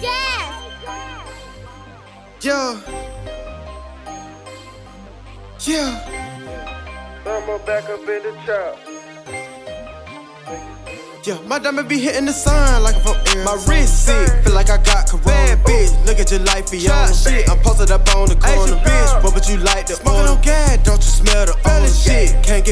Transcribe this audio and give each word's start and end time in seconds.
Gas. 0.00 0.50
Yeah. 2.42 2.80
Yeah. 5.66 6.20
Summer 7.24 7.58
back 7.58 7.84
up 7.90 8.00
in 8.00 8.22
the 8.22 8.32
trap. 8.44 8.78
Yeah, 11.22 11.38
my 11.46 11.58
diamond 11.58 11.86
be 11.86 11.98
hitting 11.98 12.24
the 12.24 12.32
sun 12.32 12.82
like 12.82 12.96
I'm 12.96 13.02
from 13.02 13.44
My 13.44 13.52
wrist 13.68 14.06
sick, 14.06 14.42
feel 14.42 14.54
like 14.54 14.70
I 14.70 14.78
got 14.82 15.06
corona. 15.06 15.26
Bad 15.26 15.58
bitch, 15.66 16.06
look 16.06 16.18
at 16.18 16.30
your 16.30 16.40
life 16.40 16.70
beyond 16.70 17.14
shit. 17.14 17.46
I'm 17.50 17.58
posted 17.58 17.90
up 17.90 18.08
on 18.16 18.28
the 18.28 18.36
corner, 18.36 18.80
bitch. 18.80 19.22
What 19.22 19.34
would 19.34 19.46
you 19.46 19.58
like 19.58 19.84
to 19.86 19.96
Smoking 19.96 20.28
on 20.32 20.40
gas, 20.40 20.59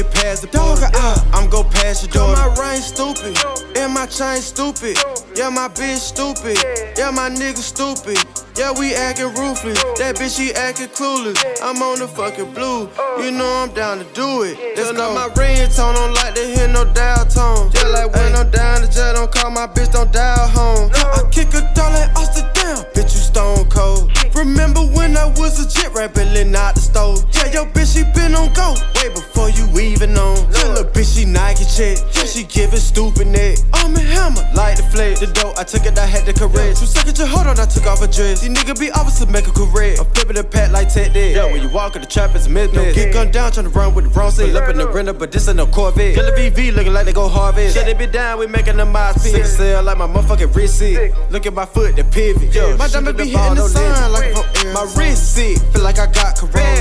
get 0.03 0.13
past 0.13 0.41
the 0.41 0.47
dog 0.47 0.81
out. 0.81 0.95
Uh, 0.95 1.17
I'm 1.33 1.49
go 1.49 1.63
past 1.63 2.03
your 2.03 2.11
door. 2.11 2.35
My 2.35 2.47
rain 2.55 2.81
stupid, 2.81 3.35
and 3.75 3.93
my 3.93 4.05
chain 4.05 4.41
stupid. 4.41 4.97
Yeah, 5.35 5.49
my 5.49 5.67
bitch 5.67 5.99
stupid. 5.99 6.57
Yeah, 6.97 7.11
my 7.11 7.29
nigga 7.29 7.57
stupid. 7.57 8.19
Yeah, 8.57 8.71
we 8.77 8.93
acting 8.93 9.33
ruthless. 9.35 9.81
That 9.99 10.15
bitch, 10.15 10.37
she 10.37 10.53
acting 10.53 10.87
clueless. 10.89 11.39
I'm 11.61 11.81
on 11.81 11.99
the 11.99 12.07
fucking 12.07 12.53
blue. 12.53 12.89
You 13.23 13.31
know 13.31 13.63
I'm 13.63 13.73
down 13.73 13.99
to 13.99 14.07
do 14.13 14.43
it. 14.43 14.55
Let's 14.77 14.91
go. 14.91 15.13
my 15.13 15.27
ringtone, 15.35 15.95
don't 15.95 16.13
like 16.13 16.35
to 16.35 16.45
hear 16.45 16.67
no 16.67 16.85
dial 16.93 17.25
tone. 17.25 17.71
Just 17.71 17.87
like 17.87 18.13
when 18.13 18.35
I'm 18.35 18.49
down, 18.51 18.81
the 18.81 18.87
jet 18.87 19.13
don't 19.13 19.31
call 19.31 19.51
my 19.51 19.67
bitch, 19.67 19.91
don't 19.91 20.11
dial 20.11 20.47
home. 20.47 20.91
I 20.93 21.23
kick 21.31 21.53
a 21.53 21.61
dollar 21.75 22.03
in 22.03 22.09
Austin 22.15 22.47
down. 22.53 22.83
Bitch, 22.95 23.11
you 23.15 23.23
stone 23.31 23.69
cold. 23.69 24.11
Remember 24.35 24.81
when 24.81 25.17
I 25.17 25.25
was 25.39 25.59
a 25.59 25.67
jet 25.67 25.93
rapping 25.93 26.55
out 26.55 26.75
the 26.75 26.81
stove? 26.81 27.25
Yeah, 27.33 27.51
your 27.51 27.65
bitch, 27.65 27.95
she 27.95 28.03
been 28.15 28.35
on 28.35 28.53
go. 28.53 28.75
Way 28.99 29.07
before 29.15 29.49
you 29.49 29.63
even 29.79 30.17
on. 30.17 30.35
Yeah, 30.51 30.75
little 30.75 30.91
bitch, 30.91 31.15
she 31.15 31.23
Nike 31.23 31.63
check. 31.63 32.03
Yeah, 32.11 32.27
she 32.27 32.43
giving 32.43 32.79
stupid 32.79 33.27
neck. 33.27 33.59
I'm 33.71 33.95
a 33.95 33.99
hammer, 33.99 34.43
like 34.53 34.75
the 34.75 34.83
flex. 34.83 35.21
The 35.21 35.27
dope, 35.27 35.57
I 35.57 35.63
took 35.63 35.85
it, 35.85 35.97
I 35.97 36.05
had 36.05 36.25
to 36.25 36.33
correct. 36.33 36.79
Two 36.79 36.85
seconds, 36.85 37.17
just 37.17 37.31
hold 37.31 37.47
on, 37.47 37.57
I 37.57 37.65
took 37.65 37.87
off 37.87 38.01
a 38.01 38.07
dress. 38.11 38.41
These 38.41 38.51
nigga 38.51 38.77
be 38.77 38.91
officer, 38.91 39.25
make 39.25 39.47
a 39.47 39.51
correct. 39.51 39.99
I'm 39.99 40.05
flipping 40.11 40.35
the 40.35 40.43
pack 40.43 40.71
like 40.71 40.93
Ted 40.93 41.13
did. 41.13 41.37
Yeah, 41.37 41.45
when 41.45 41.61
you 41.61 41.69
walk 41.69 41.95
in 41.95 42.01
the 42.01 42.07
trap, 42.07 42.35
it's 42.35 42.47
a 42.47 42.49
mismatch. 42.49 42.93
Get 42.93 43.13
gunned 43.13 43.31
down, 43.31 43.51
tryna 43.51 43.73
run 43.73 43.95
with 43.95 44.11
the 44.11 44.19
wrong 44.19 44.31
seat. 44.31 44.53
Up 44.53 44.69
in 44.69 44.75
the 44.77 44.89
renter, 44.89 45.13
but 45.13 45.31
this 45.31 45.47
ain't 45.47 45.55
no 45.55 45.67
Corvette. 45.67 46.15
Killer 46.15 46.35
VV 46.35 46.75
looking 46.75 46.91
like 46.91 47.05
they 47.05 47.13
go 47.13 47.29
harvest. 47.29 47.77
Shit, 47.77 47.85
they 47.85 47.93
be 47.93 48.11
down, 48.11 48.39
we 48.39 48.47
making 48.47 48.75
them 48.75 48.93
eyes 48.93 49.15
pit. 49.23 49.45
Sell 49.45 49.81
like 49.81 49.97
my 49.97 50.07
motherfucking 50.07 50.53
wrist 50.53 50.79
sick. 50.79 51.13
Look 51.29 51.45
at 51.45 51.53
my 51.53 51.65
foot, 51.65 51.95
the 51.95 52.03
pivot. 52.03 52.53
Yo, 52.53 52.75
my 52.75 52.89
diamond 52.89 53.17
be 53.17 53.29
hitting 53.29 53.55
the 53.55 53.67
sun 53.69 54.11
like 54.11 54.35
My 54.73 54.83
wrist 54.97 55.35
sick, 55.35 55.57
feel 55.71 55.83
like 55.83 55.99
I 55.99 56.11
got 56.11 56.35
corona. 56.35 56.78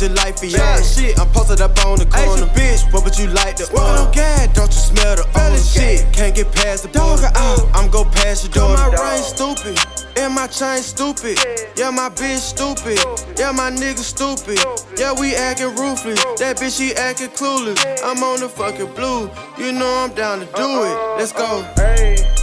Bad 0.00 0.36
bitch, 0.36 0.52
look 0.52 0.60
at 0.60 0.78
your 0.78 0.84
shit. 0.84 1.20
I'm 1.20 1.28
posted 1.28 1.60
up 1.60 1.76
on 1.84 1.98
the 1.98 2.06
corner. 2.06 2.46
bitch, 2.54 2.90
what 2.90 3.04
would 3.04 3.18
you 3.18 3.26
like 3.28 3.56
to 3.56 3.64
Smoking 3.64 4.06
on 4.06 4.12
gas, 4.12 4.48
don't 4.54 4.72
you 4.72 4.80
smell 4.80 5.16
the 5.16 5.26
old 5.36 5.60
shit? 5.60 6.10
Can't 6.14 6.34
get 6.34 6.50
past 6.52 6.84
the 6.84 6.88
dog 6.88 7.20
out. 7.20 7.36
Uh, 7.36 7.66
I'm 7.74 7.90
go 7.90 8.04
past 8.04 8.44
your 8.44 8.52
door. 8.52 8.76
My 8.76 8.88
rain 8.88 9.22
stupid. 9.22 9.78
And 10.16 10.34
my 10.34 10.46
chain 10.46 10.82
stupid. 10.82 11.38
Yeah, 11.76 11.90
my 11.90 12.08
bitch 12.08 12.38
stupid. 12.38 12.98
Yeah, 13.38 13.52
my 13.52 13.70
nigga 13.70 13.98
stupid. 13.98 14.58
Yeah, 14.98 15.12
we 15.12 15.34
acting 15.34 15.76
ruthless. 15.76 16.24
That 16.40 16.56
bitch, 16.56 16.78
she 16.78 16.94
acting 16.94 17.28
clueless. 17.28 17.84
I'm 18.02 18.22
on 18.22 18.40
the 18.40 18.48
fucking 18.48 18.94
blue. 18.94 19.30
You 19.58 19.72
know 19.72 20.04
I'm 20.04 20.14
down 20.14 20.40
to 20.40 20.46
do 20.46 20.84
it. 20.84 20.96
Let's 21.18 21.32
go. 21.32 21.62
Hey. 21.76 22.39